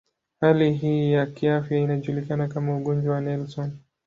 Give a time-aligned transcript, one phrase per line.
[0.39, 3.73] Hali hii ya kiafya inajulikana kama ugonjwa wa Nelson.